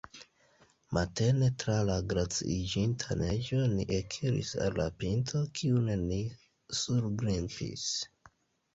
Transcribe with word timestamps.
Matene 0.97 1.49
tra 1.63 1.75
la 1.89 1.97
glaciiĝinta 2.13 3.19
neĝo 3.21 3.61
ni 3.75 3.87
ekiris 3.99 4.57
al 4.67 4.83
la 4.83 4.89
pinto, 5.05 5.45
kiun 5.63 5.95
ni 6.11 6.21
surgrimpis. 6.83 7.91